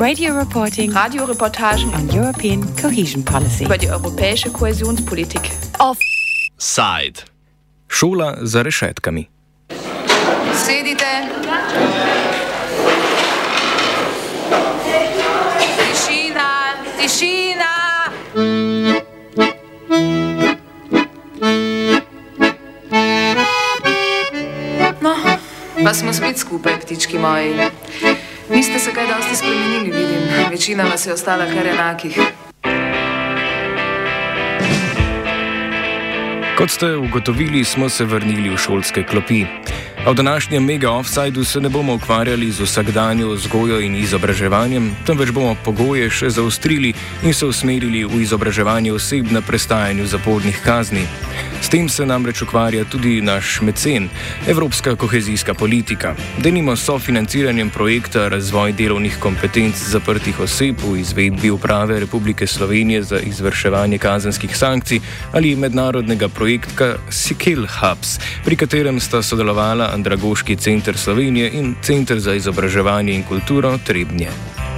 [0.00, 0.90] Radio reporting.
[0.94, 3.64] Radioreportagen on European cohesion policy.
[3.64, 5.42] über die europäische Kohäsionspolitik.
[6.56, 7.20] Side.
[7.86, 9.28] Šola za rešetkami.
[10.54, 11.04] Sedite.
[15.76, 16.50] Tišina,
[17.00, 17.72] tišina.
[25.00, 25.14] No,
[25.84, 27.54] pa smo spet skupaj, ptički moji.
[28.50, 30.50] Niste se kaj dosti spremenili, vidim.
[30.50, 32.18] Večina vas je ostala kar enakih.
[36.58, 39.44] Kot ste ugotovili, smo se vrnili v šolske klopi.
[40.06, 45.30] A v današnjem mega offsajdu se ne bomo ukvarjali z vsakdanjo vzgojo in izobraževanjem, temveč
[45.30, 51.06] bomo pogoje še zaostrili in se usmerili v izobraževanje oseb na prestajanju zapornih kazni.
[51.60, 54.08] S tem se namreč ukvarja tudi naš mecen,
[54.48, 56.14] Evropska kohezijska politika.
[56.38, 63.18] Denimo s sofinanciranjem projekta Razvoj delovnih kompetenc zaprtih oseb v izvedbi uprave Republike Slovenije za
[63.20, 65.00] izvrševanje kazenskih sankcij
[65.32, 72.34] ali mednarodnega projekta Sikel Hubs, pri katerem sta sodelovala Andragoški center Slovenije in Center za
[72.34, 74.69] izobraževanje in kulturo Trebnje.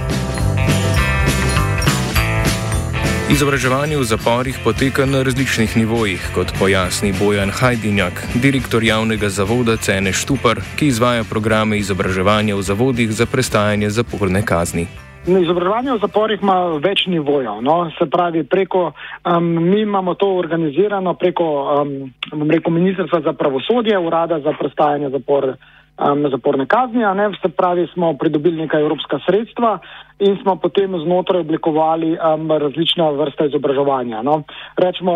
[3.33, 10.13] Izobraževanje v zaporih poteka na različnih nivojih, kot pojasni Bojan Hajdinjak, direktor javnega zavoda Cene
[10.13, 14.85] Štupar, ki izvaja programe izobraževanja v zavodih za prestajanje zaporne kazni.
[15.25, 17.57] Izobraževanje v zaporih ima več nivojev.
[17.65, 17.89] No?
[17.97, 18.93] Se pravi, preko,
[19.25, 21.49] um, mi imamo to organizirano preko
[21.81, 22.13] um,
[22.53, 25.55] rekel, Ministrstva za pravosodje, Urada za prestajanje zapor,
[25.97, 26.99] um, zaporne kazni.
[26.99, 27.29] Ne?
[27.41, 29.79] Se pravi, smo pridobili nekaj evropska sredstva
[30.19, 34.21] in smo potem znotraj oblikovali um, različne vrste izobraževanja.
[34.21, 34.43] No?
[34.77, 35.13] Rečemo,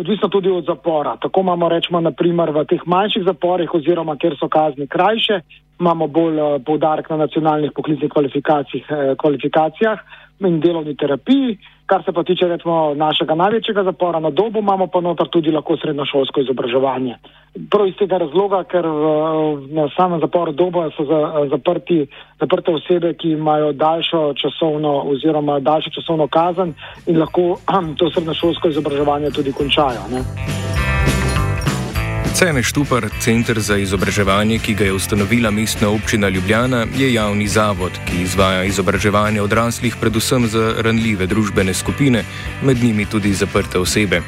[0.00, 1.16] odvisno tudi od zapora.
[1.16, 5.40] Tako imamo, rečemo, naprimer v teh manjših zaporih oziroma kjer so kazni krajše,
[5.80, 9.98] imamo bolj uh, poudarek na nacionalnih poklicnih kvalifikacijah, eh, kvalifikacijah
[10.40, 11.58] in delovni terapiji.
[11.86, 15.76] Kar se pa tiče recimo našega največjega zapora na dobu, imamo pa notar tudi lahko
[15.76, 17.14] srednjošolsko izobraževanje.
[17.70, 19.12] Prav iz tega razloga, ker v,
[19.70, 21.20] na samem zaporu doba so za,
[21.50, 22.02] zaprti,
[22.40, 26.74] zaprte osebe, ki imajo daljšo časovno oziroma daljšo časovno kazen
[27.06, 27.48] in lahko
[27.98, 30.10] to srednjošolsko izobraževanje tudi končajo.
[30.10, 30.26] Ne.
[32.36, 37.92] Cene Štupar, center za izobraževanje, ki ga je ustanovila mestna občina Ljubljana, je javni zavod,
[38.04, 42.24] ki izvaja izobraževanje odraslih predvsem za ranljive družbene skupine,
[42.62, 44.20] med njimi tudi zaprte osebe.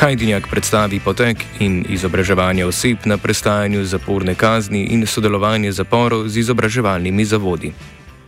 [0.00, 7.24] Hajdinjak predstavi potek in izobraževanje oseb na prestajanju zaporne kazni in sodelovanje zaporov z izobraževalnimi
[7.24, 7.72] zavodi.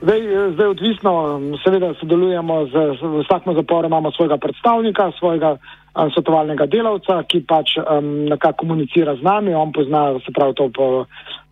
[0.05, 0.21] Zdaj,
[0.53, 7.23] zdaj odvisno, seveda sodelujemo z, z vsakim zaporom, imamo svojega predstavnika, svojega um, svetovalnega delavca,
[7.25, 11.07] ki pač um, nekako komunicira z nami, on pozna se pravi to po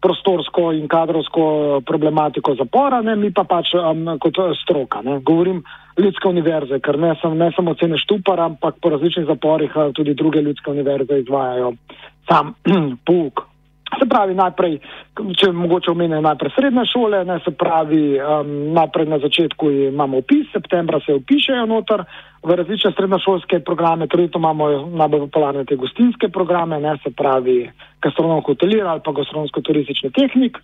[0.05, 5.01] prostorsko in kadrovsko problematiko zapora, ne, mi pa pač um, kot stroka.
[5.01, 5.23] Ne.
[5.25, 5.63] Govorim
[5.97, 10.45] ljudske univerze, ker ne, sem, ne samo cene štupar, ampak po različnih zaporih tudi druge
[10.45, 11.73] ljudske univerze izvajajo
[12.29, 12.53] sam
[13.07, 13.47] pouk.
[13.99, 14.79] Se pravi, najprej,
[15.37, 20.47] če mogoče omenjamo najprej srednje šole, ne, se pravi, um, najprej na začetku imamo upis,
[20.53, 22.05] septembra se upišejo noter
[22.43, 24.69] v različne srednjošolske programe, trenutno imamo
[25.03, 27.59] najbolj popularne te gostinske programe, ne, se pravi,
[28.03, 30.57] gastronomsko hotelir ali pa gastronomsko-turistični tehnik,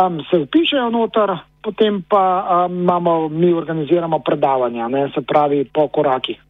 [0.00, 2.24] um, se upišejo noter, potem pa
[2.66, 6.40] um, imamo, mi organiziramo predavanja, ne, se pravi, po korakih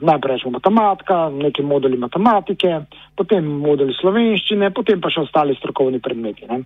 [0.00, 2.80] najprej rečemo matematika, neki moduli matematike,
[3.16, 6.48] potem moduli slovenščine, potem pa še ostali strokovni predmeti.
[6.50, 6.62] Ne.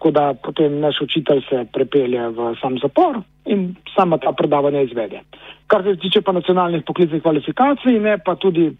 [0.00, 5.20] Tako da potem naš učitelj se prepelje v sam zapor in sama ta predavanja izvede.
[5.68, 8.70] Kar se tiče pa nacionalnih poklicnih kvalifikacij, ne pa tudi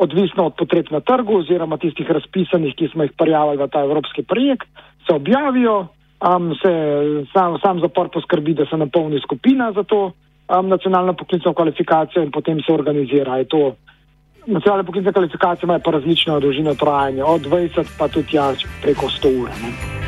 [0.00, 4.22] odvisno od potreb na trgu oziroma tistih razpisanih, ki smo jih prijavili v ta evropski
[4.22, 4.68] projekt,
[5.04, 5.76] se objavijo,
[6.24, 6.72] um, se
[7.32, 10.12] sam, sam zapor poskrbi, da se napolni skupina za to,
[10.58, 13.44] um, nacionalno poklicno kvalifikacijo in potem se organizira.
[14.46, 18.52] Nacionalne poklicne kvalifikacije imajo pa različno dolžino trajanja, od 20 pa tudi ja,
[18.82, 19.48] preko 100 ur.
[19.48, 20.00] Ne.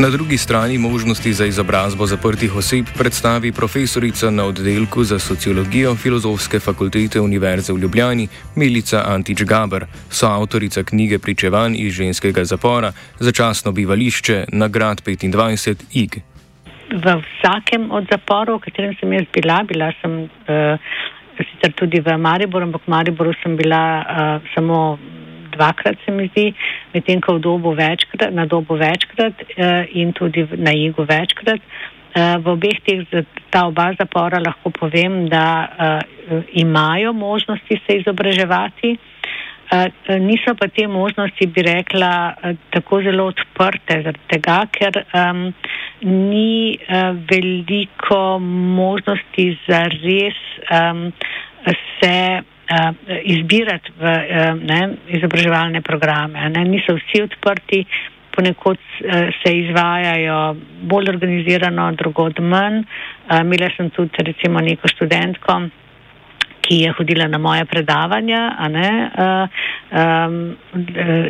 [0.00, 6.60] Na drugi strani možnosti za izobrazbo zaprtih oseb predstavi profesorica na oddelku za sociologijo Filozofske
[6.60, 14.44] fakultete Univerze v Ljubljani Milica Antič Gaber, soavtorica knjige Pričevanj iz ženskega zapora, začasno bivališče,
[14.52, 16.37] nagrad 25 IG.
[16.88, 20.78] V vsakem od zaporov, v katerem sem jaz bila, bila sem uh,
[21.36, 24.98] sicer tudi v Mariboru, ampak v Mariboru sem bila uh, samo
[25.52, 26.54] dvakrat, se mi zdi,
[26.94, 31.60] medtem ko v dobu večkrat, na dobu večkrat uh, in tudi na Igu večkrat.
[32.16, 33.04] Uh, v obeh teh,
[33.52, 38.96] ta oba zapora lahko povem, da uh, imajo možnosti se izobraževati.
[40.20, 42.34] Niso pa te možnosti, bi rekla,
[42.72, 43.98] tako zelo odprte,
[44.32, 45.42] tega, ker um,
[46.08, 50.38] ni uh, veliko možnosti za res
[50.72, 51.10] um,
[52.00, 52.94] se uh,
[53.24, 54.80] izbirati v uh, ne,
[55.18, 56.48] izobraževalne programe.
[56.54, 56.64] Ne.
[56.64, 57.84] Niso vsi odprti,
[58.32, 58.78] ponekod
[59.42, 60.56] se izvajajo
[60.88, 62.80] bolj organizirano, drugod manj.
[63.28, 65.60] Uh, imela sem tudi recimo neko študentko,
[66.68, 68.42] ki je hodila na moje predavanja.
[68.60, 69.48] Uh,
[69.88, 70.56] um,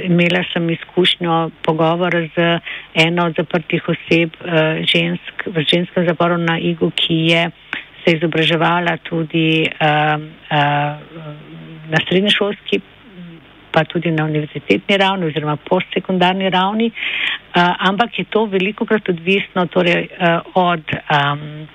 [0.03, 2.59] imela sem izkušnjo pogovora z
[2.95, 7.51] eno od zaprtih oseb uh, žensk, v ženskem zaporu na Igu, ki je
[8.05, 10.59] se izobraževala tudi uh, uh,
[11.89, 12.81] na srednješolski,
[13.71, 19.67] pa tudi na univerzitetni ravni oziroma postsekundarni ravni, uh, ampak je to veliko krat odvisno
[19.67, 21.69] torej, uh, od um,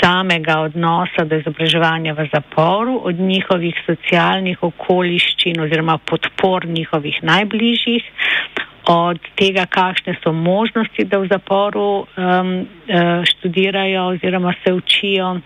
[0.00, 8.04] samega odnosa do izobraževanja v zaporu, od njihovih socialnih okoliščin oziroma podpor njihovih najbližjih,
[8.86, 12.66] od tega, kakšne so možnosti, da v zaporu um,
[13.24, 15.40] študirajo oziroma se učijo.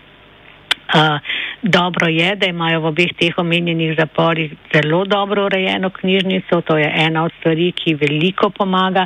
[0.89, 1.19] Uh,
[1.61, 6.61] dobro je, da imajo v obeh teh omenjenih zaporih zelo dobro urejeno knjižnico.
[6.61, 9.05] To je ena od stvari, ki veliko pomaga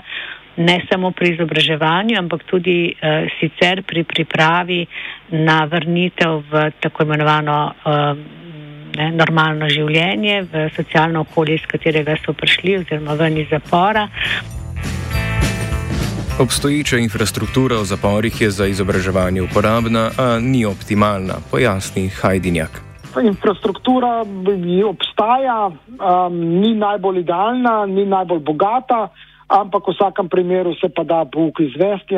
[0.57, 4.85] ne samo pri izobraževanju, ampak tudi uh, sicer pri pripravi
[5.31, 8.17] na vrnitev v tako imenovano uh,
[8.97, 14.07] ne, normalno življenje, v socialno okolje, iz katerega so prišli oziroma ven iz zapora.
[16.39, 22.81] Obstoječa infrastruktura v zaporih je za izobraževanje uporabna, a ni optimalna, pojasni Hajdinjak.
[23.21, 24.25] Infrastruktura
[24.89, 29.07] obstaja, um, ni najbolj idealna, ni najbolj bogata,
[29.53, 32.17] ampak v vsakem primeru se pa da pouk izvesti.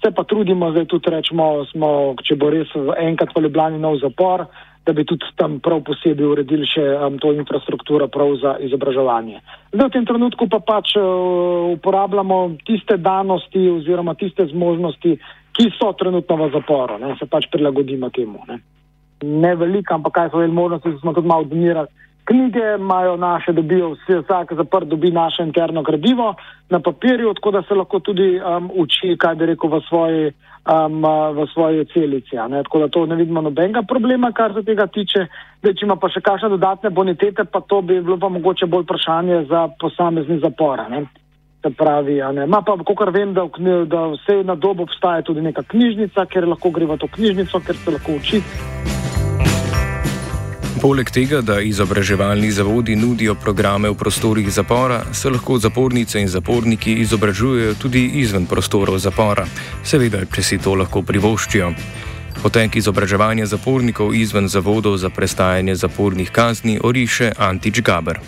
[0.00, 4.46] Se pa trudimo, zdaj tudi rečemo, smo, če bo res enkrat v Ljubljani nov zapor,
[4.86, 9.42] da bi tudi tam prav posebej uredili še um, to infrastrukturo prav za izobraževanje.
[9.74, 15.18] Zdaj v tem trenutku pa pač uh, uporabljamo tiste danosti oziroma tiste zmožnosti,
[15.52, 18.40] ki so trenutno v zaporu, ne, se pač prilagodimo temu.
[18.48, 18.62] Ne,
[19.20, 21.92] ne veliko, ampak kaj so možnosti, smo tudi malo donirali.
[22.30, 26.34] Knjige imajo naše, dobijo vse, vsak zaprt dobi naše interno gradivo
[26.70, 30.32] na papirju, tako da se lahko tudi um, uči, kaj bi rekel, v svoji
[30.66, 31.02] um,
[31.34, 32.36] v svoji celici.
[32.36, 35.26] Tako da to ne vidimo nobenega problema, kar se tega tiče.
[35.60, 38.86] Zdaj, če ima pa še kakšne dodatne bonitete, pa to bi bilo pa mogoče bolj
[38.86, 40.80] vprašanje za posamezni zapor.
[41.60, 43.44] Se pravi, ima pa, kot vem, da,
[43.86, 47.76] da vse na dobu obstaja tudi neka knjižnica, ker lahko gre v to knjižnico, ker
[47.76, 48.40] se lahko uči.
[50.78, 56.94] Poleg tega, da izobraževalni zavodi nudijo programe v prostorih zapora, se lahko zapornice in zaporniki
[57.02, 59.44] izobražujejo tudi izven prostorov zapora,
[59.82, 61.72] seveda, če si to lahko privoščijo.
[62.42, 68.22] Potek izobraževanja zapornikov izven zavodov za prestajanje zapornih kazni oriše Antič Gaber.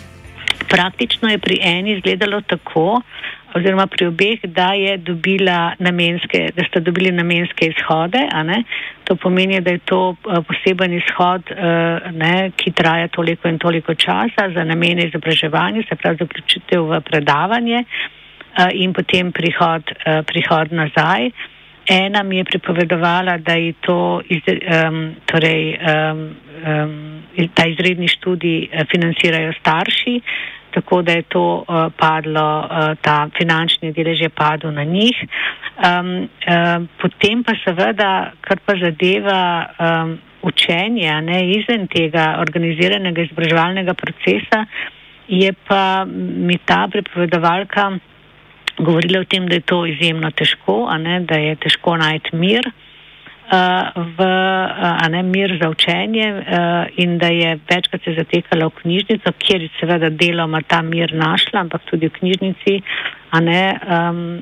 [0.69, 3.01] Praktično je pri eni izgledalo tako,
[3.55, 4.71] oziroma pri obeh, da,
[5.79, 8.25] namenske, da sta dobili namenske izhode.
[9.03, 13.95] To pomeni, da je to eh, poseben izhod, eh, ne, ki traja toliko in toliko
[13.95, 19.91] časa za namene izobraževanja, se pravi zaključitev v predavanje eh, in potem prihod,
[20.25, 21.29] prihod nazaj.
[21.89, 26.29] Ena mi je pripovedovala, da je to iz, um, torej, um,
[26.63, 30.21] um, ta izredni študij financirajo starši,
[30.73, 35.17] tako da je to uh, padlo, uh, ta finančni delež je padel na njih.
[35.77, 39.41] Um, um, potem pa seveda, kar pa zadeva
[39.79, 44.65] um, učenje, ne izven tega organiziranega izobraževalnega procesa,
[45.27, 47.91] je pa mi ta pripovedovalka
[48.77, 52.71] govorila o tem, da je to izjemno težko, ne, da je težko najti mir
[53.51, 54.25] v
[55.09, 56.27] ne, mir za učenje
[56.97, 61.59] in da je večkrat se zatekala v knjižnico, kjer je seveda deloma ta mir našla,
[61.59, 62.81] ampak tudi v knjižnici
[63.41, 64.41] ne, um,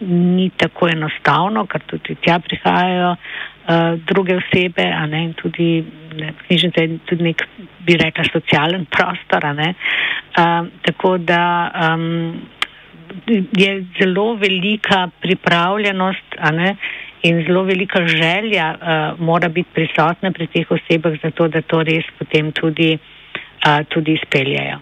[0.00, 5.84] ni tako enostavno, ker tudi tja prihajajo uh, druge osebe ne, in tudi
[6.18, 7.46] ne, knjižnica je tudi nek,
[7.86, 9.46] bi rekla, socialen prostor.
[9.54, 9.74] Ne,
[10.38, 11.44] uh, tako da
[11.92, 12.42] um,
[13.56, 16.76] je zelo velika pripravljenost ne,
[17.22, 22.04] in zelo velika želja uh, mora biti prisotna pri teh osebah, zato da to res
[22.18, 22.98] potem tudi,
[23.66, 24.78] uh, tudi izpeljajo.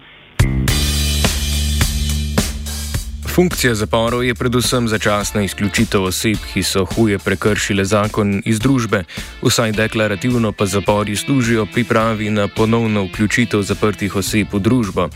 [3.31, 9.03] Funkcija zaporov je predvsem začasna izključitev oseb, ki so huje prekršile zakon iz družbe,
[9.41, 15.07] vsaj deklarativno pa zapori služijo pripravi na ponovno vključitev zaprtih oseb v družbo.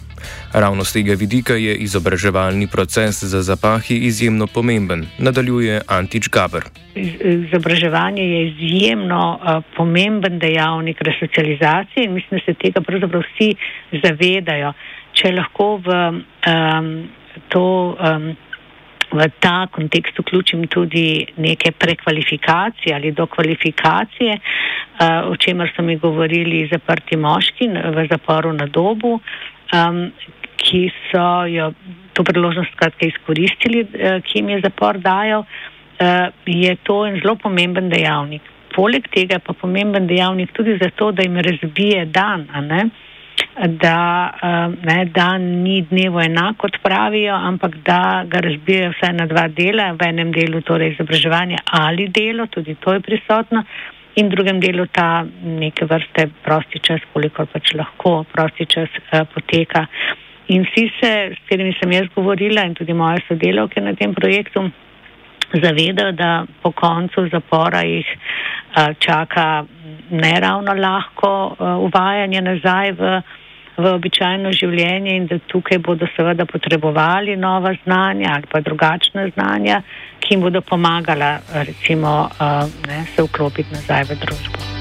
[0.54, 6.64] Ravno z tega vidika je izobraževalni proces za zapahi izjemno pomemben, nadaljuje Antič Gaber.
[6.96, 13.56] Izobraževanje je izjemno uh, pomemben dejavnik resocializacije in mislim, da se tega pravzaprav vsi
[14.04, 14.74] zavedajo.
[15.14, 16.92] Če lahko v um,
[17.50, 17.68] to.
[18.00, 18.36] Um,
[19.16, 26.68] V ta kontekst vključim tudi neke prekvalifikacije ali dokvalifikacije, uh, o čemer so mi govorili
[26.72, 29.20] zaprti moški v zaporu na dobu,
[29.74, 30.12] um,
[30.58, 31.72] ki so jo
[32.14, 37.36] to priložnost skratka izkoristili, uh, ki jim je zapor dajal, uh, je to en zelo
[37.36, 38.42] pomemben dejavnik.
[38.76, 42.48] Poleg tega pa pomemben dejavnik tudi zato, da jim razbije dan,
[43.80, 44.00] da
[44.36, 49.48] uh, ne, dan ni dnevo enak, kot pravijo, ampak da ga razbijajo vsaj na dva
[49.48, 53.64] dela, v enem delu torej izobraževanje ali delo, tudi to je prisotno
[54.16, 59.26] in v drugem delu ta neke vrste prosti čas, koliko pač lahko prosti čas uh,
[59.34, 59.86] poteka.
[60.48, 64.70] In vsi se, s katerimi sem jaz govorila in tudi moje sodelavke na tem projektu,
[65.54, 69.66] zavedajo, da po koncu zapora jih uh, čaka
[70.12, 73.18] neravno lahko uh, uvajanje nazaj v,
[73.78, 79.82] v običajno življenje in da tukaj bodo seveda potrebovali nova znanja ali pa drugačna znanja,
[80.20, 84.76] ki jim bodo pomagala recimo, uh, ne, se vklopiti nazaj v družbo.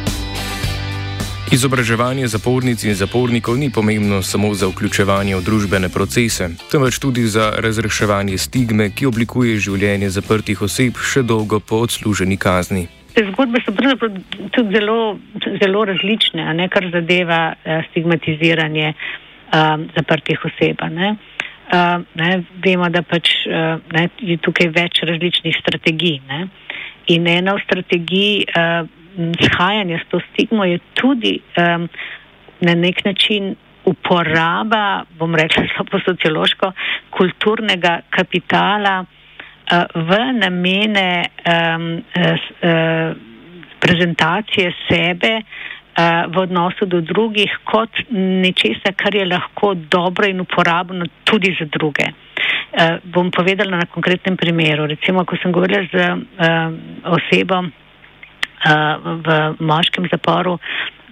[1.54, 7.52] Izobraževanje zapornic in zapornikov ni pomembno samo za vključevanje v družbene procese, temveč tudi za
[7.58, 12.88] razreševanje stigme, ki oblikuje življenje zaprtih oseb še dolgo po odsluženi kazni.
[13.14, 15.18] Te zgodbe so tudi zelo,
[15.62, 20.82] zelo različne, ne, kar zadeva eh, stigmatiziranje um, zaprtih oseb.
[20.82, 22.30] Uh, ne,
[22.64, 26.18] vemo, da pač, uh, ne, je tukaj več različnih strategij.
[26.28, 26.48] Ne.
[27.14, 28.82] In ena od strategij uh,
[29.46, 31.88] shajanja s to stigmo je tudi um,
[32.60, 33.54] na nek način
[33.84, 36.72] uporaba, bom rekla, po sociološko,
[37.14, 39.04] kulturnega kapitala
[39.94, 43.16] v namene um, uh,
[43.80, 45.42] prezentacije sebe
[46.26, 52.10] v odnosu do drugih kot nečesa, kar je lahko dobro in uporabno tudi za druge.
[52.74, 54.86] Uh, bom povedala na konkretnem primeru.
[54.86, 56.74] Recimo, ko sem govorila z uh,
[57.14, 57.70] osebo uh,
[59.22, 59.28] v
[59.62, 60.58] moškem zaporu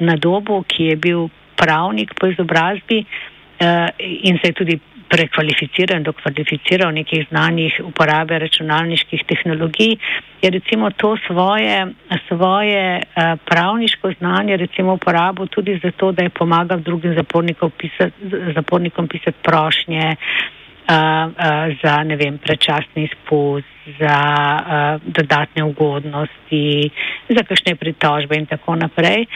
[0.03, 4.81] na dobu, ki je bil pravnik po izobrazbi uh, in se je tudi
[5.13, 9.97] prekvalificiral in dokvalificiral v nekih znanjih uporabe računalniških tehnologij,
[10.43, 11.93] je recimo to svoje,
[12.29, 18.15] svoje uh, pravniško znanje recimo uporabil tudi zato, da je pomagal drugim zapornikom pisati,
[18.57, 20.17] zapornikom pisati prošnje uh,
[20.89, 23.69] uh, za, ne vem, prečasni izpust,
[24.01, 24.19] za
[24.57, 26.91] uh, dodatne ugodnosti,
[27.29, 29.27] za kakšne pritožbe in tako naprej.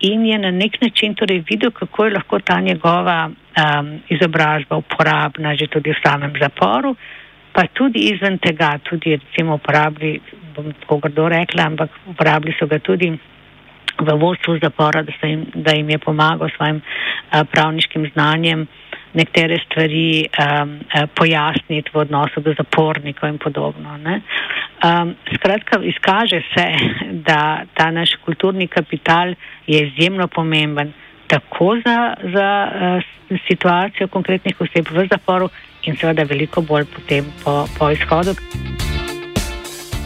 [0.00, 5.54] In je na nek način torej videl, kako je lahko ta njegova um, izobrazba uporabna
[5.54, 6.96] že tudi v samem zaporu,
[7.54, 10.20] pa tudi izven tega, tudi recimo uporabili,
[10.54, 13.14] bom tako grdo rekla, ampak uporabili so ga tudi
[13.94, 18.66] v vodstvu zapora, da, jim, da jim je pomagal svojim uh, pravniškim znanjem
[19.14, 23.94] nekatere stvari um, uh, pojasniti v odnosu do zapornikov in podobno.
[24.02, 24.20] Ne?
[24.82, 26.66] Um, skratka, izkaže se,
[27.28, 29.34] da ta naš kulturni kapital
[29.66, 30.92] je izjemno pomemben
[31.34, 33.02] tako za, za uh,
[33.48, 35.48] situacijo konkretnih oseb v zaporu
[35.82, 38.36] in seveda veliko bolj potem po, po izhodu.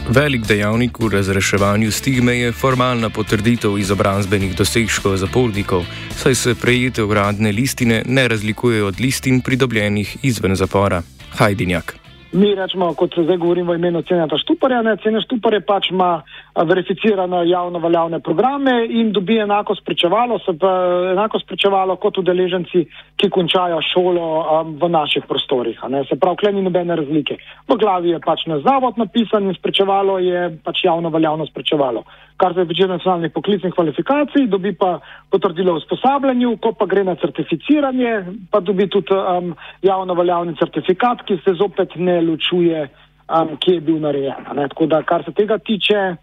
[0.09, 5.85] Velik dejavnik v razreševanju stigme je formalna potrditev izobrazbenih dosežkov zapornikov,
[6.17, 11.03] saj se prejete uradne listine ne razlikujejo od listin pridobljenih izven zapora.
[11.37, 12.08] Hajdinjak.
[12.31, 16.21] Mi rečemo, kot se zdaj govorimo v imenu cenjata štuparja, ne cene štuparje pač ima
[16.61, 20.69] verificirane javno veljavne programe in dobi enako spričevalo, se pa
[21.11, 22.85] enako spričevalo kot udeleženci,
[23.17, 24.27] ki končajo šolo
[24.61, 25.81] um, v naših prostorih.
[26.09, 27.39] Se pravi, kle ni nobene razlike.
[27.67, 32.05] V glavi je pač na zavod napisan in spričevalo je pač javno veljavno spričevalo.
[32.39, 34.99] Kar se tiče nacionalnih poklicnih kvalifikacij, dobi pa
[35.31, 38.13] potrdilo o usposabljanju, ko pa gre na certificiranje,
[38.51, 39.51] pa dobi tudi um,
[39.83, 42.87] javno veljavni certifikat, ki se zopet ne ločuje,
[43.27, 44.47] um, kje je bil narejen.
[44.55, 46.15] Tako da, kar se tega tiče,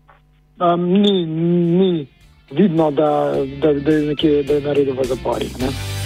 [0.56, 2.06] um, ni, ni
[2.50, 3.12] vidno, da,
[3.60, 5.52] da, da je nekje da je naredil v zaporih.
[5.60, 6.05] Ne?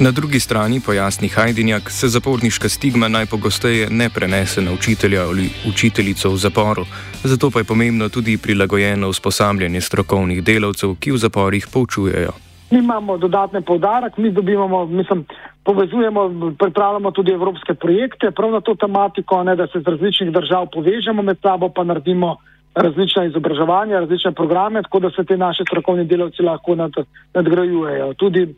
[0.00, 6.30] Na drugi strani, pojasni Hajdinjak, se zaporniška stigma najpogosteje ne prenese na učitelja ali učiteljico
[6.30, 6.84] v zaporu,
[7.24, 12.32] zato pa je pomembno tudi prilagojeno usposabljanje strokovnih delavcev, ki v zaporih poučujejo.
[12.70, 15.24] Mi imamo dodatne povdarak, mi dobivamo, mislim,
[15.64, 20.66] povezujemo, pripravljamo tudi evropske projekte prav na to tematiko, ne, da se z različnih držav
[20.72, 22.36] povežemo med sabo, pa naredimo
[22.74, 26.92] različna izobraževanja, različne programe, tako da se te naše strokovni delavci lahko nad,
[27.34, 28.14] nadgrajujejo.
[28.14, 28.54] Tudi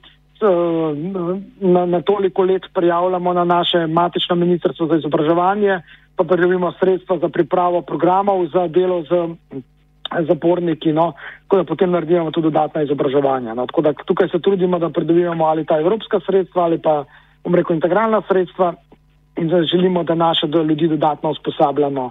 [1.60, 5.80] na, na toliko let prijavljamo na naše matično ministrstvo za izobraževanje,
[6.16, 9.08] pa pridobimo sredstva za pripravo programov za delo z
[10.28, 13.54] zaporniki, no, tako da potem naredimo tudi dodatna izobraževanja.
[13.54, 17.04] No, tako da tukaj se trudimo, da pridobivamo ali ta evropska sredstva ali pa,
[17.44, 18.74] bom rekel, integralna sredstva
[19.36, 22.10] in da želimo, da naše do ljudi dodatno usposabljamo.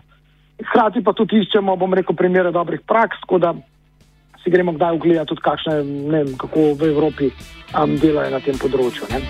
[0.69, 3.53] Hkrati pa tudi iščemo, bom rekel, primere dobrih praks, tako da
[4.43, 7.31] si gremo kdaj ogledati tudi kakšne, ne vem, kako v Evropi
[7.77, 9.09] um, delajo na tem področju.
[9.13, 9.21] Ne.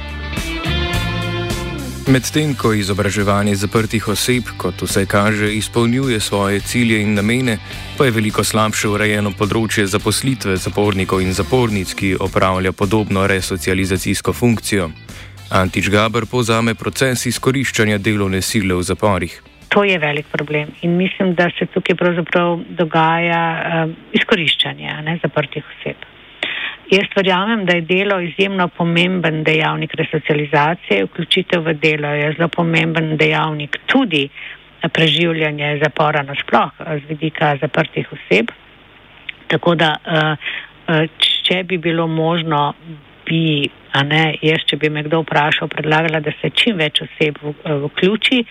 [2.11, 7.59] Medtem ko izobraževanje zaprtih oseb, kot vse kaže, izpolnjuje svoje cilje in namene,
[7.97, 14.89] pa je veliko slabše urejeno področje zaposlitve zapornikov in zapornic, ki opravlja podobno resocializacijsko funkcijo.
[15.51, 19.50] Antič Gaber povzame proces izkoriščanja delovne sile v zaporih.
[19.71, 23.43] To je velik problem in mislim, da se tukaj pravzaprav dogaja
[23.83, 26.07] um, izkoriščanje ne, zaprtih oseb.
[26.91, 33.15] Jaz verjamem, da je delo izjemno pomemben dejavnik resocializacije, vključitev v delo je zelo pomemben
[33.17, 34.25] dejavnik tudi
[34.89, 38.51] preživljanje zapora nasploh z vidika zaprtih oseb.
[39.47, 40.35] Tako da, eh,
[40.87, 41.07] eh,
[41.43, 42.73] če bi bilo možno,
[43.25, 47.39] bi, a ne, jaz, če bi me kdo vprašal, predlagala, da se čim več oseb
[47.65, 48.41] vključi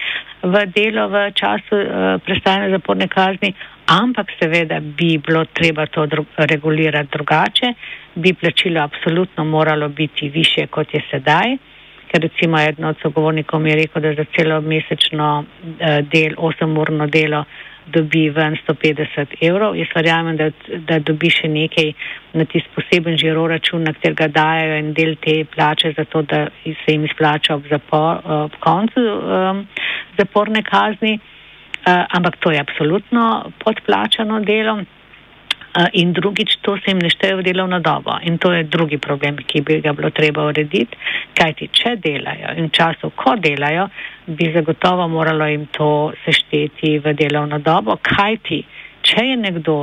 [0.43, 3.55] v delo v času eh, prestajanja zaporne kazni,
[3.91, 6.07] ampak seveda bi bilo treba to
[6.51, 7.73] regulirati drugače,
[8.15, 11.57] bi plačilo absolutno moralo biti više, kot je sedaj,
[12.11, 15.33] ker recimo eden od sogovornikov mi je rekel, da za celo mesečno
[15.79, 17.45] eh, del, 8-urno delo
[17.87, 19.77] dobi ven 150 evrov.
[19.77, 20.51] Jaz verjamem, da,
[20.89, 21.93] da dobi še nekaj
[22.39, 26.95] na tisti poseben žiro račun, na katerega dajo en del te plače, zato da se
[26.95, 29.67] jim izplača ob, zapor, ob koncu um,
[30.19, 31.19] zaporne kazni.
[31.81, 34.83] Uh, ampak to je absolutno podplačano delo.
[35.71, 38.17] Uh, in drugič, to se jim ne šteje v delovno dobo.
[38.27, 40.99] In to je drugi problem, ki bi ga bilo treba urediti.
[41.39, 43.85] Kajti, če delajo in času, ko delajo,
[44.27, 48.01] bi zagotovo moralo jim to sešteti v delovno dobo.
[48.03, 48.59] Kajti,
[49.07, 49.77] če je nekdo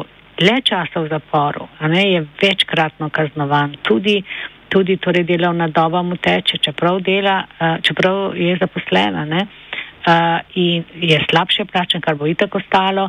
[0.43, 4.19] le časa v zaporu, a ne je večkratno kaznovan, tudi,
[4.67, 11.23] tudi torej delovna doba mu teče, čeprav, dela, uh, čeprav je zaposlena uh, in je
[11.29, 13.07] slabše plačen, kar bo itak ostalo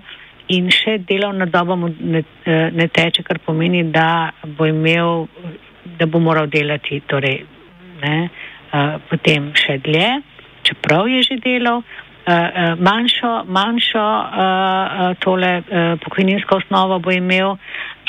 [0.49, 5.29] in še delovna doba mu ne, eh, ne teče, kar pomeni, da bo imel,
[5.99, 7.43] da bo moral delati torej,
[8.03, 8.19] ne,
[8.71, 10.21] uh, potem še dlje,
[10.63, 11.83] čeprav je že delal.
[12.29, 17.57] Uh, manjšo, manjšo uh, tole uh, pokojninsko osnovo bo imel.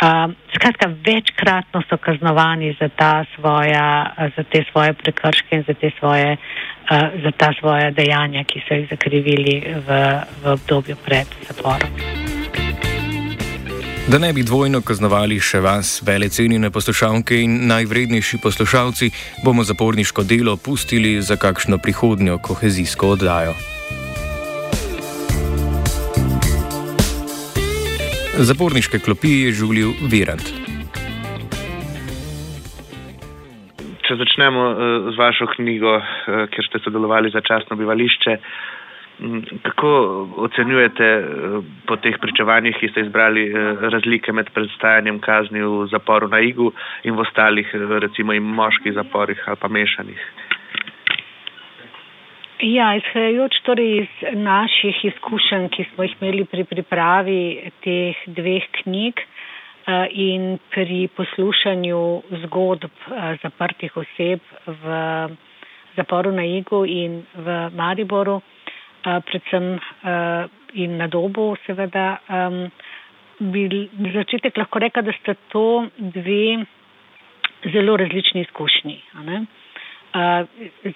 [0.03, 2.91] Uh, skratka, večkratno so kaznovani za,
[3.35, 6.69] svoja, za te svoje prekrške in za, svoje, uh,
[7.23, 9.99] za ta svoja dejanja, ki so jih zakrivili v,
[10.43, 11.89] v obdobju pred zaporom.
[14.09, 19.11] Da ne bi dvojno kaznovali še vas, vele cenjene poslušalke in najvrednejši poslušalci,
[19.45, 23.53] bomo zaporniško delo pustili za kakšno prihodnjo kohezijsko oddajo.
[28.39, 30.68] Zaporniške klopi je žulil Virant.
[34.09, 34.75] Če začnemo eh,
[35.13, 38.33] z vašo knjigo, eh, kjer ste sodelovali za časno bivališče.
[39.67, 39.89] Kako
[40.47, 43.43] ocenjujete eh, po teh pričevanjih, ki ste izbrali
[43.93, 46.71] razlike med predstajanjem kazni v zaporu na Igu
[47.05, 47.69] in v ostalih,
[48.01, 50.23] recimo moških zaporih ali pa mešanih?
[52.65, 57.41] Ja, izhajajoč torej iz naših izkušenj, ki smo jih imeli pri pripravi
[57.85, 59.21] teh dveh knjig
[60.11, 61.99] in pri poslušanju
[62.43, 62.91] zgodb
[63.43, 64.83] zaprtih oseb v
[65.95, 68.39] zaporu na Igu in v Mariboru,
[69.03, 69.79] predvsem
[70.75, 72.19] in na dobu, seveda,
[73.39, 73.63] bi
[74.13, 75.65] začetek lahko rekel, da sta to
[75.97, 76.65] dve
[77.65, 78.97] zelo različni izkušnji.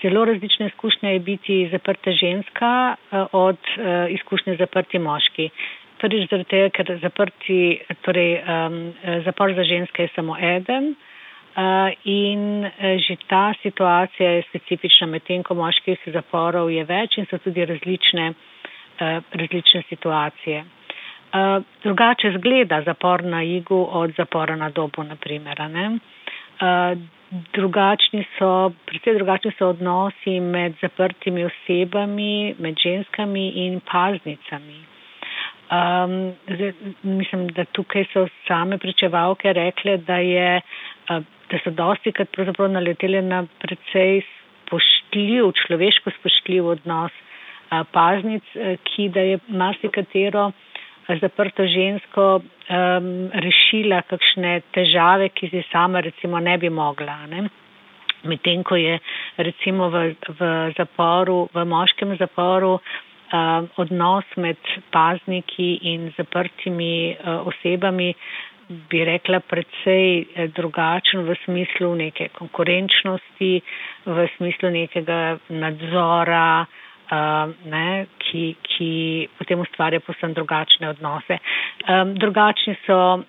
[0.03, 2.95] Zelo različne izkušnje je biti zaprta ženska
[3.31, 3.57] od
[4.09, 5.49] izkušnje zaprti moški.
[6.03, 8.77] Prvič zaradi tega, ker zaprti, torej, um,
[9.23, 10.93] zapor za ženske je samo eden,
[11.53, 17.27] Uh, in uh, že ta situacija je specifična, medtem ko moških zaporov je več in
[17.29, 20.63] so tudi različne, uh, različne situacije.
[20.63, 25.61] Uh, drugače zgleda zapor na igu od zapora na dobu, naprimer.
[25.61, 26.97] Uh,
[27.53, 34.92] drugačni so, predvsej drugačni so odnosi med zaprtimi osebami, med ženskami in paznicami.
[35.73, 40.61] Um, zdaj, mislim, da tukaj so same pričevalke rekle, da je
[41.53, 44.21] da so dosti krat pravzaprav naleteli na precej
[44.65, 47.11] spoštljiv, človeško spoštljiv odnos
[47.91, 48.43] paznic,
[48.83, 50.51] ki da je marsikatero
[51.21, 53.07] zaprto žensko um,
[53.45, 57.17] rešila kakšne težave, ki si sama recimo ne bi mogla.
[57.27, 57.47] Ne?
[58.23, 58.99] Medtem ko je
[59.37, 63.12] recimo v, v zaporu, v moškem zaporu, uh,
[63.77, 64.57] odnos med
[64.91, 68.13] pazniki in zaprtimi uh, osebami,
[68.89, 73.51] bi rekla, precej drugačen v smislu neke konkurenčnosti,
[74.05, 76.73] v smislu nekega nadzora, uh,
[77.65, 78.91] ne, ki, ki
[79.37, 81.37] potem ustvarja posebno drugačne odnose.
[82.15, 83.23] Drugačni so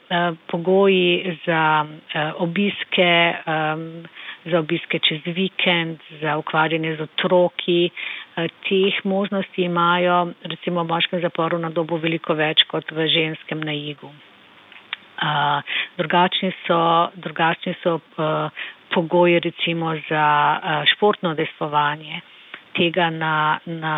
[0.51, 1.85] pogoji za
[2.39, 3.11] obiske,
[4.45, 7.91] za obiske čez vikend, za ukvarjanje z otroki.
[8.37, 13.61] Uh, teh možnosti imajo recimo v moškem zaporu na dobu veliko več kot v ženskem
[13.61, 14.11] najigu.
[15.15, 15.63] Uh,
[15.97, 18.51] drugačni so, drugačni so uh,
[18.95, 20.29] pogoji recimo za
[20.59, 22.23] uh, športno despovanje
[22.75, 23.97] tega na, na,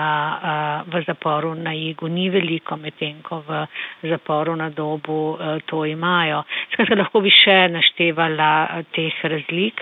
[0.85, 3.64] uh, v zaporu na Igu ni veliko, medtem ko v
[4.04, 6.44] zaporu na dobu uh, to imajo.
[6.72, 9.80] Skratka, lahko bi še naštevala uh, teh razlik.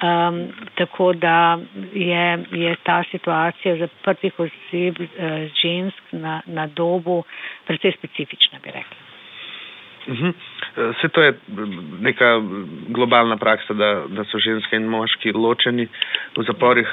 [0.00, 1.58] Um, tako da
[1.92, 5.08] je, je ta situacija zaprtih oseb uh,
[5.62, 7.22] žensk na, na dobu
[7.66, 8.96] precej specifična, bi rekla.
[10.76, 11.38] Vse to je
[12.00, 12.40] neka
[12.88, 15.86] globalna praksa, da, da so ženske in moški ločeni
[16.36, 16.88] v zaporih,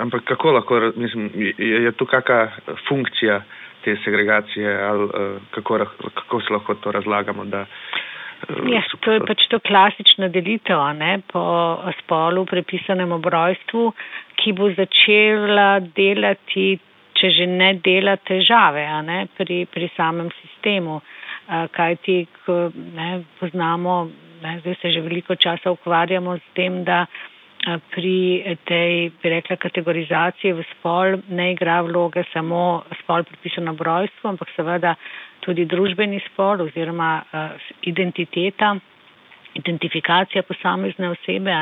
[0.00, 2.50] ampak kako lahko, mislim, je, je tu kakšna
[2.88, 3.42] funkcija
[3.84, 5.08] te segregacije ali
[5.50, 5.78] kako,
[6.14, 7.44] kako se lahko to razlagamo?
[7.44, 7.66] Da,
[8.70, 11.42] Ja, to je pač to klasična delitev ne, po
[12.02, 13.88] spolu prepisanem obrojstvu,
[14.38, 16.76] ki bo začela delati,
[17.16, 21.00] če že ne dela težave ne, pri, pri samem sistemu.
[21.46, 23.96] Kaj ti, ko ne, poznamo,
[24.42, 27.06] ne, zdaj se že veliko časa ukvarjamo s tem, da
[27.66, 34.52] pri tej, bi rekla, kategorizaciji v spol ne igra vloge samo spol pripisano brojstvu, ampak
[34.54, 34.94] seveda
[35.42, 38.76] tudi družbeni spol oziroma uh, identiteta,
[39.58, 41.54] identifikacija posamezne osebe.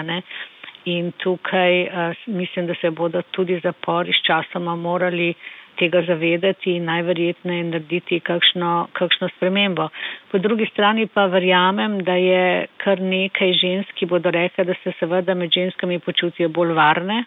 [0.84, 5.32] In tukaj uh, mislim, da se bodo tudi zapori s časoma morali
[5.78, 9.88] tega zavedati in najverjetneje narediti kakšno, kakšno spremembo.
[10.30, 14.92] Po drugi strani pa verjamem, da je kar nekaj žensk, ki bodo rekli, da se
[14.98, 17.24] seveda med ženskami počutijo bolj varne,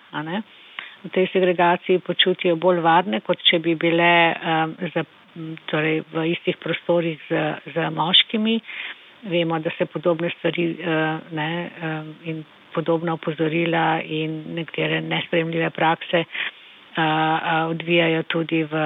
[1.03, 5.03] v tej segregaciji počutijo bolj varne, kot če bi bile um, za,
[5.69, 8.60] torej v istih prostorih z, z moškimi.
[9.27, 11.49] Vemo, da se podobne stvari uh, ne,
[11.81, 16.25] um, in podobna opozorila in nekatere nespremljive prakse
[17.69, 18.83] odvijajo tudi v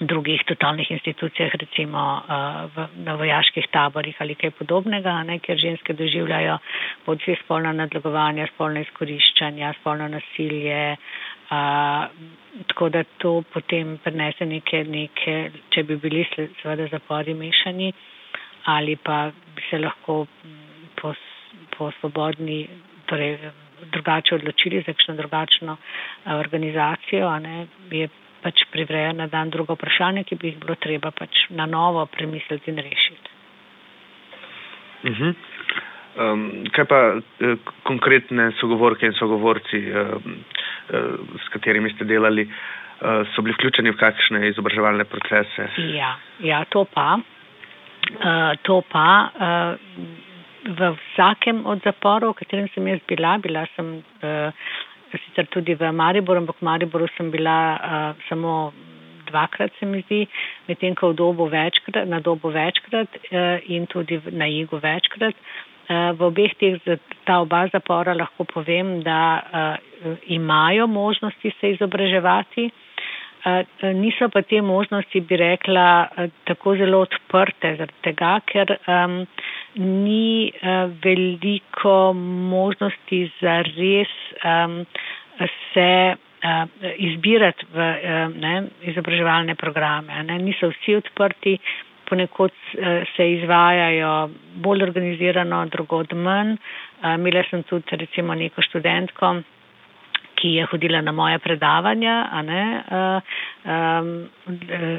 [0.00, 2.22] drugih totalnih institucijah, recimo
[2.74, 6.58] v, na vojaških taborih ali kaj podobnega, ne, kjer ženske doživljajo
[7.06, 10.96] bodisi spolna nadlegovanja, spolna izkoriščanja, spolno nasilje.
[11.50, 12.08] A,
[12.68, 15.36] tako da to potem prenese neke, neke,
[15.70, 16.24] če bi bili
[16.62, 17.92] seveda zapori mešani
[18.64, 20.26] ali pa bi se lahko
[21.00, 21.12] po,
[21.76, 22.68] po svobodni,
[23.10, 23.36] torej
[23.92, 28.08] drugače odločili za kakšno drugačno eh, organizacijo, ne, je
[28.42, 32.70] pač privreja na dan drugo vprašanje, ki bi jih bilo treba pač na novo premisliti
[32.70, 33.30] in rešiti.
[35.02, 35.34] Uh -huh.
[36.16, 40.06] um, kaj pa eh, konkretne sogovorke in sogovorci, eh,
[40.90, 41.00] eh,
[41.44, 45.68] s katerimi ste delali, eh, so bili vključeni v kakšne izobraževalne procese?
[45.76, 47.18] Ja, ja to pa.
[48.02, 49.78] Uh, to pa uh,
[50.64, 54.52] v vsakem od zaporov, v katerem sem jaz bila, bila sem uh,
[55.10, 58.72] sicer tudi v Mariboru, ampak v Mariboru sem bila uh, samo
[59.26, 60.26] dvakrat, se mi zdi,
[60.68, 65.34] medtem ko v dobu večkrat, na dobu večkrat uh, in tudi na Igu večkrat.
[65.90, 66.78] Uh, v obeh teh,
[67.26, 72.70] ta oba zapora lahko povem, da uh, imajo možnosti se izobraževati.
[73.42, 73.64] Uh,
[73.98, 79.16] niso pa te možnosti, bi rekla, uh, tako zelo odprte, zaradi tega, ker um,
[79.82, 84.12] ni uh, veliko možnosti za res
[84.46, 84.84] um,
[85.72, 86.60] se uh,
[87.02, 88.54] izbirati v uh, ne,
[88.92, 90.22] izobraževalne programe.
[90.28, 90.38] Ne.
[90.38, 91.56] Niso vsi odprti,
[92.12, 92.52] ponekod
[93.16, 94.28] se izvajajo
[94.60, 96.58] bolj organizirano, drugod manj.
[97.14, 99.30] Imela sem tudi recimo neko študentko,
[100.42, 102.14] ki je hodila na moje predavanja.
[102.34, 103.20] Uh,
[103.62, 104.08] um,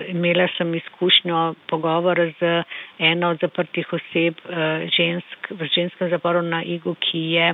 [0.08, 2.63] imela sem izkušnjo pogovora z
[2.99, 7.53] eno od zaprtih oseb uh, žensk, v ženskem zaporu na Igu, ki je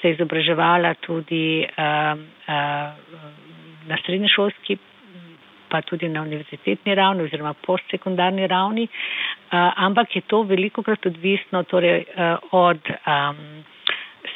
[0.00, 2.18] se izobraževala tudi uh,
[2.48, 2.56] uh,
[3.86, 4.78] na srednješolski
[5.68, 11.62] pa tudi na univerzitetni ravni oziroma postsekundarni ravni, uh, ampak je to veliko krat odvisno
[11.62, 13.40] torej, uh, od um,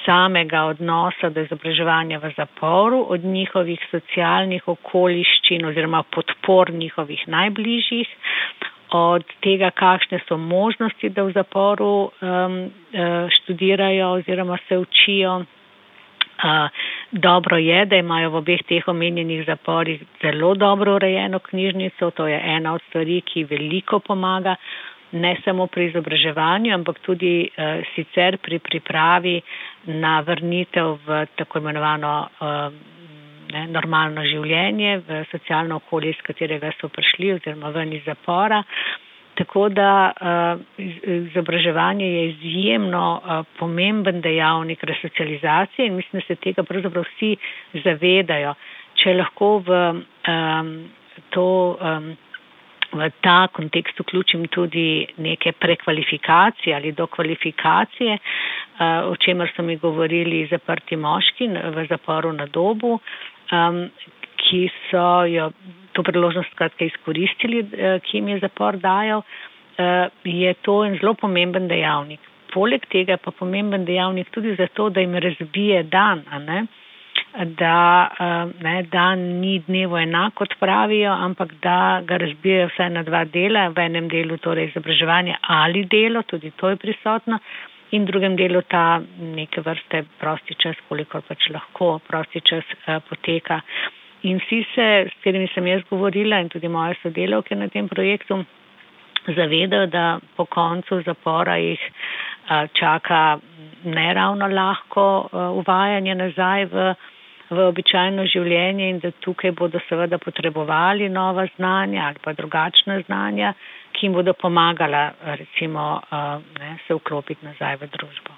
[0.04, 8.08] samega odnosa do izobraževanja v zaporu, od njihovih socialnih okoliščin oziroma podpor njihovih najbližjih,
[8.90, 12.58] od tega, kakšne so možnosti, da v zaporu um,
[13.38, 15.44] študirajo oziroma se učijo.
[16.40, 16.68] Uh,
[17.12, 22.10] dobro je, da imajo v obeh teh omenjenih zaporih zelo dobro urejeno knjižnico.
[22.10, 24.56] To je ena od stvari, ki veliko pomaga
[25.12, 29.40] ne samo pri izobraževanju, ampak tudi uh, sicer pri pripravi
[30.00, 32.72] na vrnitev v tako imenovano uh,
[33.52, 38.62] ne, normalno življenje, v socialno okolje, iz katerega so prišli oziroma ven iz zapora.
[39.40, 46.62] Tako da uh, izobraževanje je izjemno uh, pomemben dejavnik resocializacije in mislim, da se tega
[46.62, 47.36] pravzaprav vsi
[47.84, 48.54] zavedajo.
[49.00, 49.78] Če lahko v
[50.28, 50.74] um,
[51.30, 51.46] to
[51.80, 52.10] um,
[52.92, 60.46] v ta kontekst vključim tudi neke prekvalifikacije ali dokvalifikacije, eh, o čemer so mi govorili
[60.50, 62.98] zaprti moški v zaporu na dobu,
[64.36, 65.50] ki so jo
[65.92, 69.22] to priložnost skratka izkoristili, eh, ki jim je zapor dajal,
[69.78, 72.20] eh, je to en zelo pomemben dejavnik.
[72.52, 76.22] Poleg tega pa pomemben dejavnik tudi zato, da jim razbije dan,
[77.32, 83.02] da eh, ne, dan ni dnevo enak, kot pravijo, ampak da ga razbijajo vse na
[83.06, 87.38] dva dela, v enem delu torej izobraževanje ali delo, tudi to je prisotno,
[87.90, 92.98] in v drugem delu ta neke vrste prosti čas, koliko pač lahko prosti čas uh,
[93.08, 93.60] poteka.
[94.22, 98.42] In vsi se, s katerimi sem jaz govorila in tudi moje sodelavke na tem projektu,
[99.26, 103.38] zavedajo, da po koncu zapora jih uh, čaka
[103.84, 105.30] neravno lahko
[105.62, 106.92] uvajanje nazaj v
[107.50, 113.54] v običajno življenje in da tukaj bodo seveda potrebovali nova znanja ali pa drugačna znanja,
[113.92, 115.10] ki jim bodo pomagala
[115.40, 116.00] recimo
[116.58, 118.32] ne, se vklopiti nazaj v družbo.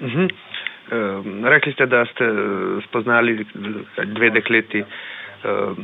[0.00, 0.28] -huh.
[0.28, 2.24] uh, rekli ste, da ste
[2.88, 3.46] spoznali
[4.04, 5.76] dve dekleti, uh,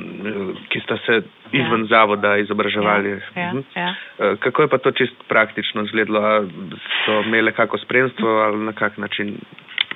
[0.69, 1.23] ki sta se
[1.53, 1.87] izven ja.
[1.87, 3.11] zavoda izobraževali.
[3.11, 3.65] Ja, ja, -huh.
[3.77, 3.95] ja.
[4.37, 6.47] Kako je pa to čist praktično izgledalo?
[7.05, 9.39] So imeli kako spremstvo ali na kak način?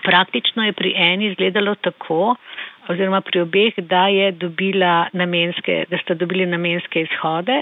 [0.09, 2.37] Praktično je pri eni izgledalo tako,
[2.89, 4.07] oziroma pri obeh, da,
[5.13, 7.61] namenske, da sta dobili namenske izhode.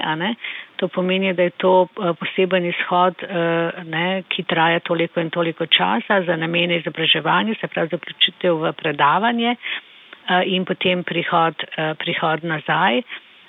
[0.77, 5.67] To pomeni, da je to eh, poseben izhod, eh, ne, ki traja toliko in toliko
[5.67, 11.65] časa za namene izobraževanja, se pravi zaključitev v predavanje eh, in potem prihod,
[11.99, 13.03] prihod nazaj.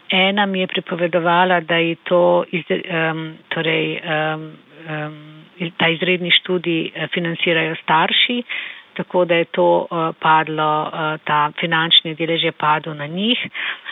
[0.09, 4.45] Ena mi je pripovedovala, da je to iz, um, torej, um,
[4.87, 5.17] um,
[5.77, 8.37] ta izredni študij financirajo starši,
[8.97, 13.39] tako da je to uh, padlo, uh, ta finančni delež je padel na njih.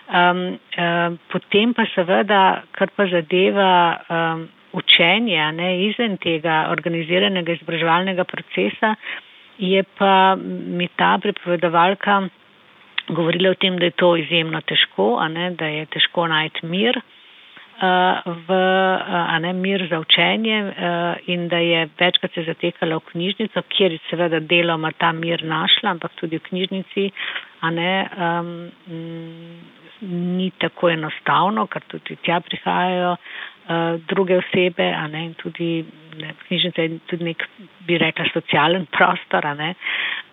[0.10, 2.42] Um, um, potem pa seveda,
[2.78, 3.72] kar pa zadeva
[4.10, 8.96] um, učenje, ne, izven tega organiziranega izobraževalnega procesa,
[9.58, 12.24] je pa mi ta prepovedovalka
[13.08, 17.00] govorila o tem, da je to izjemno težko, ne, da je težko najti mir
[17.82, 18.50] v
[19.40, 20.74] ne, mir za učenje
[21.28, 25.92] in da je večkrat se zatekala v knjižnico, kjer je seveda deloma ta mir našla,
[25.92, 27.12] ampak tudi v knjižnici
[27.72, 28.72] ne, um,
[30.02, 35.86] ni tako enostavno, ker tudi tja prihajajo uh, druge osebe, ne, in tudi
[36.20, 37.48] ne, knjižnica je tudi nek,
[37.88, 39.74] bi rekla, socialen prostor, ne,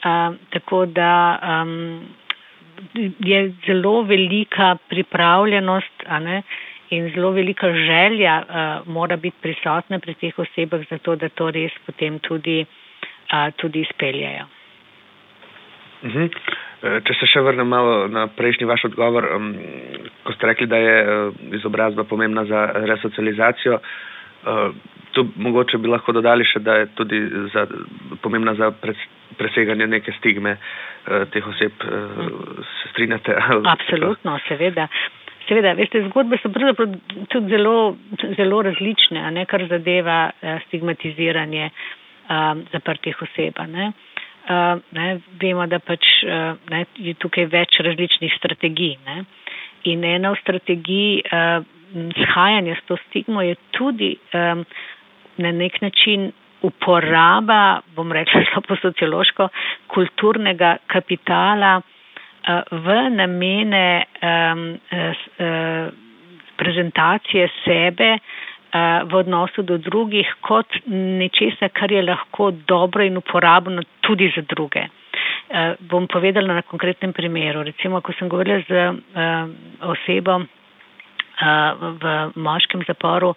[0.04, 2.02] uh, tako da um,
[3.18, 10.14] je zelo velika pripravljenost, ne, uh, in zelo velika želja uh, mora biti prisotna pri
[10.14, 14.44] teh osebah, zato da to res potem tudi, uh, tudi izpeljajo.
[16.02, 16.28] Uh -huh.
[16.82, 19.52] Če se še vrnem malo na prejšnji vaš odgovor, um,
[20.26, 24.74] ko ste rekli, da je uh, izobrazba pomembna za resocializacijo, uh,
[25.12, 27.20] tu mogoče bi lahko dodali še, da je tudi
[27.54, 27.66] za,
[28.22, 28.98] pomembna za pres,
[29.38, 31.72] preseganje neke stigme uh, teh oseb.
[31.86, 33.36] Uh, se strinjate?
[33.76, 34.88] Absolutno, seveda.
[35.52, 36.94] Seveda, veste, zgodbe so pravzaprav
[37.28, 37.96] tudi zelo,
[38.38, 43.60] zelo različne, ne, kar zadeva eh, stigmatiziranje um, zaprtih oseb.
[43.68, 43.90] Ne.
[44.48, 48.96] Uh, ne, vemo, da pač uh, ne, je tukaj več različnih strategij.
[49.04, 49.26] Ne.
[49.92, 51.60] In ena od strategij uh,
[52.24, 54.64] shajanja s to stigmo je tudi um,
[55.36, 56.30] na nek način
[56.64, 59.52] uporaba, bom rekla, po sociološko,
[59.92, 61.82] kulturnega kapitala
[62.70, 64.62] v namene um,
[66.56, 73.82] prezentacije sebe uh, v odnosu do drugih kot nečesa, kar je lahko dobro in uporabno
[74.00, 74.88] tudi za druge.
[75.52, 77.62] Uh, bom povedala na konkretnem primeru.
[77.62, 78.72] Recimo, ko sem govorila z
[79.80, 80.42] osebo
[81.42, 82.04] v
[82.36, 83.34] moškem zaporu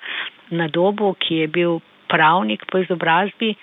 [0.52, 3.56] na dobu, ki je bil pravnik po izobrazbi,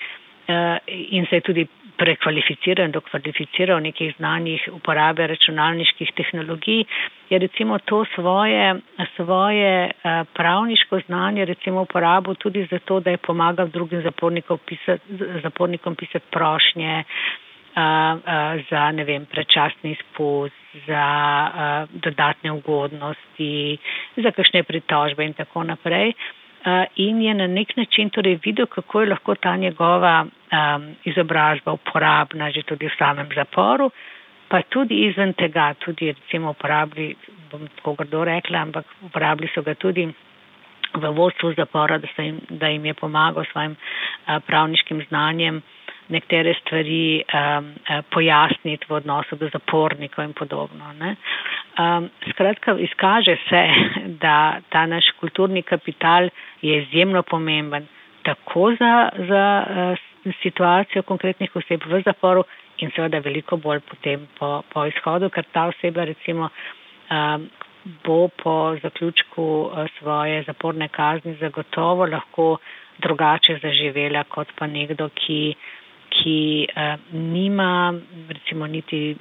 [0.89, 1.67] in se je tudi
[2.03, 6.85] prekvalificiral in dokvalificiral v nekih znanjih uporabe računalniških tehnologij,
[7.31, 8.75] je recimo to svoje,
[9.17, 9.91] svoje
[10.35, 15.03] pravniško znanje recimo uporabil tudi zato, da je pomagal drugim zapornikom pisati,
[15.43, 17.05] zapornikom pisati prošnje
[18.71, 20.55] za, ne vem, prečasni izpust,
[20.87, 21.07] za
[21.93, 23.79] dodatne ugodnosti,
[24.17, 26.13] za kakšne pritožbe in tako naprej.
[26.97, 32.51] In je na nek način torej videl, kako je lahko ta njegova um, izobrazba uporabna
[32.51, 33.91] že tudi v samem zaporu,
[34.49, 37.17] pa tudi izven tega, tudi recimo uporabili,
[37.51, 40.07] bom tako grdo rekla, ampak uporabili so ga tudi
[40.95, 45.63] v vodstvu zapora, da, jim, da jim je pomagal svojim uh, pravniškim znanjem
[46.13, 47.73] nekatere stvari um,
[48.13, 50.93] pojasniti v odnosu do zapornikov in podobno.
[50.93, 53.63] Um, skratka, izkaže se,
[54.25, 56.29] da ta naš kulturni kapital
[56.63, 57.89] je izjemno pomemben
[58.23, 62.45] tako za, za uh, situacijo konkretnih oseb v zaporu
[62.79, 66.49] in seveda veliko bolj potem po, po izhodu, ker ta oseba recimo
[67.11, 67.49] um,
[68.05, 72.57] bo po zaključku uh, svoje zaporne kazni zagotovo lahko
[73.03, 75.55] drugače zaživela kot pa nekdo, ki
[76.13, 77.95] ki uh, nima
[78.29, 79.17] recimo niti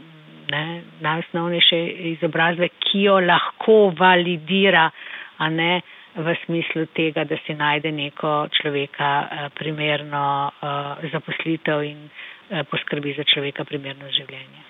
[0.52, 1.80] ne, najosnovnejše
[2.16, 4.90] izobrazbe, ki jo lahko validira,
[5.38, 5.82] a ne
[6.16, 13.16] v smislu tega, da si najde neko človeka uh, primerno uh, zaposlitev in uh, poskrbi
[13.18, 14.68] za človeka primerno življenje.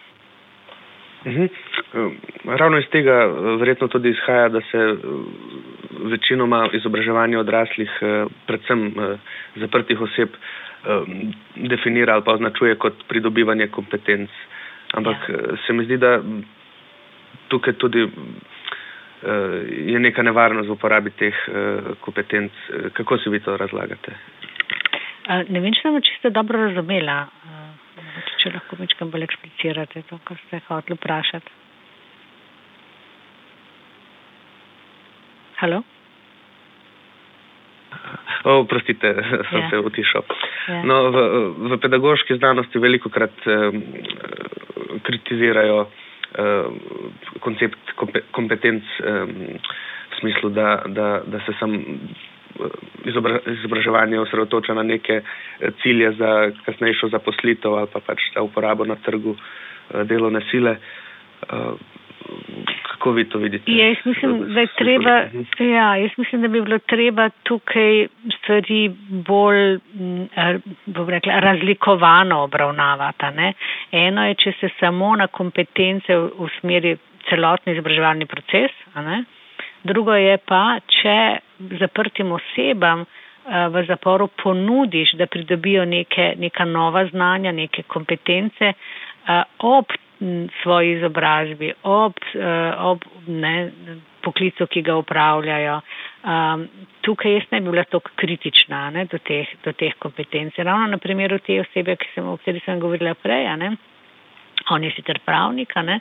[1.26, 1.50] Uhum.
[2.58, 3.26] Ravno iz tega
[3.60, 4.96] verjetno tudi izhaja, da se
[6.12, 7.92] večinoma izobraževanje odraslih,
[8.48, 8.94] predvsem
[9.56, 14.30] zaprtih oseb, um, definira ali pa označuje kot pridobivanje kompetenc.
[14.94, 15.36] Ampak ja.
[15.36, 16.20] Eh, se mi zdi, da
[17.48, 18.08] tukaj tudi
[19.70, 21.36] je neka nevarnost v uporabi teh
[22.02, 22.52] kompetenc.
[22.94, 24.16] Kako si vi to razlagate?
[25.50, 27.28] Ne vem, če sem čisto dobro razumela.
[27.98, 31.58] Uh, če lahko večkrat bolj eksplicirate to, kar ste hoteli vprašati.
[35.62, 35.84] Halo?
[38.44, 39.14] Oprostite,
[39.50, 39.70] sem ja.
[39.70, 40.24] se utišal.
[40.68, 40.84] Ja.
[40.84, 41.18] No, v,
[41.70, 43.68] v pedagoški znanosti veliko krat eh,
[45.06, 46.66] kritizirajo eh,
[47.46, 47.94] koncept
[48.32, 49.22] kompetenc eh,
[50.12, 51.78] v smislu, da, da, da se sam
[53.46, 55.22] izobraževanje osredotoča na neke
[55.82, 60.78] cilje za kasnejšo zaposlitev ali pa pač za uporabo na trgu eh, delovne sile.
[61.52, 61.74] Eh,
[62.84, 63.72] kako vi to vidite?
[63.72, 65.16] Ja, jaz mislim, da je treba,
[65.60, 70.26] ja, jaz mislim, da bi bilo treba tukaj stvari bolj, mm,
[70.86, 73.26] bom rekla, razlikovano obravnavati.
[73.36, 73.54] Ne?
[73.92, 76.98] Eno je, če se samo na kompetence usmeri
[77.30, 78.72] celotni izobraževalni proces,
[79.84, 81.18] drugo je pa, če
[81.80, 83.06] zaprtim osebam
[83.46, 88.74] v zaporu ponudiš, da pridobijo neke, neka nova znanja, neke kompetence
[89.60, 89.86] ob
[90.64, 93.72] svoji izobrazbi, ob, uh, ob ne,
[94.22, 95.80] poklicu, ki ga upravljajo.
[96.24, 96.68] Um,
[97.02, 100.58] tukaj jaz ne bi bila tako kritična ne, do, teh, do teh kompetenc.
[100.58, 103.72] Ravno na primeru te osebe, sem, o kateri sem govorila prej, ne,
[104.70, 106.00] on je sicer pravnik, ne,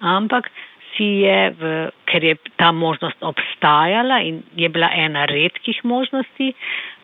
[0.00, 0.50] ampak
[0.96, 6.52] si je, v, ker je ta možnost obstajala in je bila ena redkih možnosti,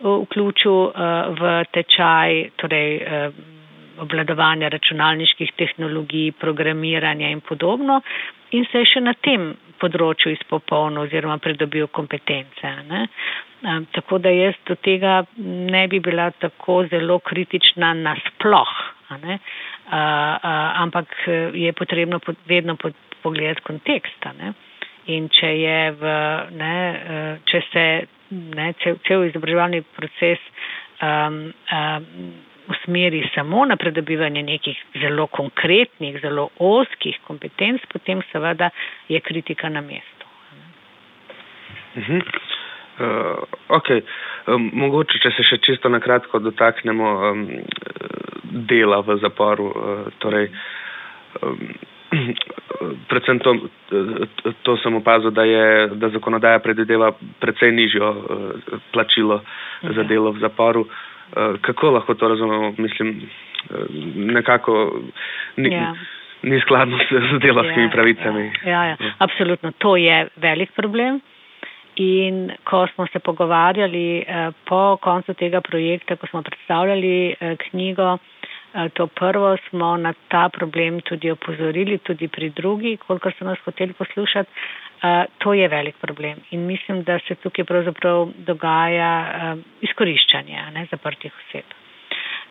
[0.03, 0.93] vključil uh,
[1.41, 3.33] v tečaj, torej uh,
[3.99, 8.01] obladovanja računalniških tehnologij, programiranja in podobno
[8.51, 12.71] in se je še na tem področju izpopolnil oziroma pridobil kompetence.
[12.89, 13.07] Ne?
[13.95, 18.73] Tako da jaz do tega ne bi bila tako zelo kritična nasploh?
[19.09, 19.17] A,
[19.89, 20.53] a,
[20.85, 21.15] ampak
[21.57, 22.77] je potrebno vedno
[23.23, 24.33] pogledati konteksta.
[24.39, 24.53] Ne?
[25.09, 26.17] In če je v,
[26.59, 26.75] ne,
[27.49, 27.85] če se
[28.31, 30.43] ne, cel, cel izobraževalni proces
[31.01, 32.35] um, um,
[32.69, 38.71] usmeri samo na pridobivanje nekih zelo konkretnih, zelo oskih kompetenc, potem seveda
[39.09, 40.27] je kritika na mestu.
[41.97, 42.23] Uh -huh.
[43.01, 44.03] uh, okay.
[44.47, 47.49] um, mogoče, če se še čisto na kratko dotaknemo um,
[48.45, 49.67] dela v zaporu.
[49.67, 50.51] Uh, torej,
[51.43, 51.75] um,
[53.11, 53.55] predvsem to,
[54.63, 59.95] to sem opazil, da, je, da zakonodaja predvideva precej nižjo uh, plačilo okay.
[59.95, 60.87] za delo v zaporu.
[61.37, 62.75] Eh, kako lahko to razumemo?
[62.79, 63.29] Mislim,
[63.71, 63.75] eh,
[64.15, 65.01] nekako
[65.57, 65.95] ni, ja.
[66.43, 68.53] ni skladno z delovskimi ja, pravicami.
[68.65, 68.97] Ja, ja, ja.
[69.19, 71.21] Absolutno, to je velik problem.
[71.97, 78.19] In ko smo se pogovarjali eh, po koncu tega projekta, ko smo predstavljali knjigo,
[78.95, 83.93] to prvo smo na ta problem tudi opozorili, tudi pri drugi, koliko so nas hoteli
[83.93, 84.51] poslušati,
[85.39, 91.65] to je velik problem in mislim, da se tukaj pravzaprav dogaja izkoriščanje ne, zaprtih oseb.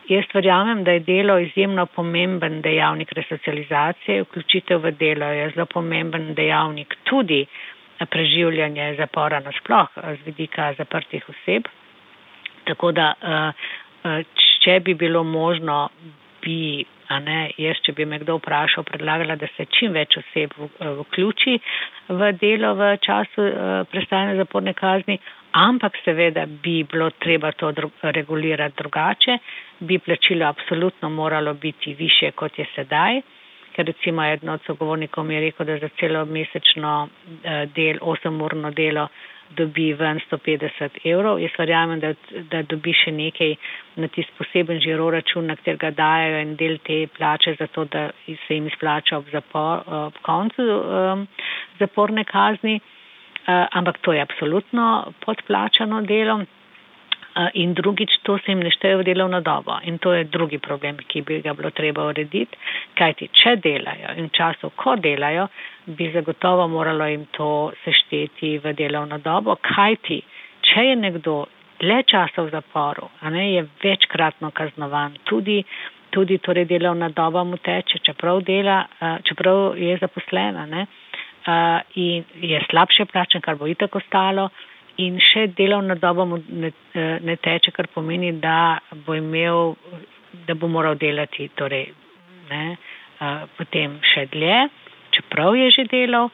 [0.08, 6.34] jaz verjamem, da je delo izjemno pomemben dejavnik resocializacije, vključitev v delo je zelo pomemben
[6.34, 7.46] dejavnik tudi
[8.06, 11.68] preživljanje zapora nasploh z vidika zaprtih oseb.
[12.64, 13.12] Tako da,
[14.64, 15.88] če bi bilo možno,
[16.42, 20.52] bi Ne, jaz, če bi me kdo vprašal, predlagala, da se čim več oseb
[21.00, 21.54] vključi
[22.12, 23.46] v delo v času
[23.88, 25.16] prestajanja zaporne kazni,
[25.56, 29.38] ampak seveda bi bilo treba to regulirati drugače,
[29.80, 33.22] bi plačilo absolutno moralo biti više, kot je sedaj,
[33.72, 37.08] ker recimo eden od sogovornikov mi je rekel, da za celo mesečno
[37.74, 39.08] del, osemurno delo
[39.56, 41.40] dobi ven 150 evrov.
[41.40, 42.12] Jaz verjamem, da,
[42.50, 43.54] da dobi še nekaj
[44.02, 48.54] na tisti poseben žiro račun, na katerega dajo en del te plače, zato da se
[48.54, 51.26] jim izplača ob, zapor, ob koncu um,
[51.80, 52.78] zaporne kazni.
[53.48, 56.42] Uh, ampak to je absolutno podplačano delo.
[57.54, 59.76] In drugič, to se jim ne šteje v delovno dobo.
[59.86, 62.58] In to je drugi problem, ki bi ga bilo treba urediti.
[62.98, 65.46] Kajti, če delajo in času, ko delajo,
[65.86, 69.54] bi zagotovo moralo jim to sešteti v delovno dobo.
[69.62, 70.18] Kajti,
[70.66, 71.44] če je nekdo
[71.86, 75.62] le časa v zaporu, a ne je večkratno kaznovan, tudi,
[76.10, 78.80] tudi torej delovna doba mu teče, čeprav, dela,
[79.22, 80.86] čeprav je zaposlena ne,
[81.94, 84.48] in je slabše plačen, kar bo itak ostalo
[84.98, 86.72] in še delovna doba mu ne,
[87.22, 89.74] ne teče, kar pomeni, da bo imel,
[90.46, 91.88] da bo moral delati torej,
[92.50, 92.64] ne,
[93.58, 94.68] potem še dlje,
[95.16, 96.30] čeprav je že delal,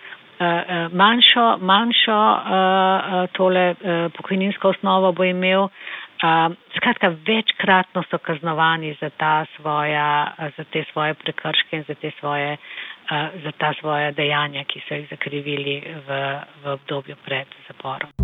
[0.93, 2.21] manjšo, manjšo
[3.33, 3.75] tole
[4.17, 5.69] pokojninsko osnovo bo imel.
[6.77, 9.11] Skratka, večkratno so kaznovani za,
[9.57, 12.57] svoja, za te svoje prekrške in za, svoje,
[13.45, 16.23] za ta svoja dejanja, ki so jih zakrivili v,
[16.65, 18.24] v obdobju pred zaporom.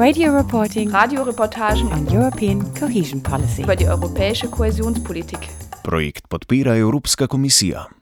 [0.00, 0.90] Radio reporting.
[0.90, 3.62] Radioreportagen on European cohesion policy.
[3.62, 5.38] über die europäische Kohäsionspolitik.
[5.82, 7.99] Projekt podpira Evropska komisija.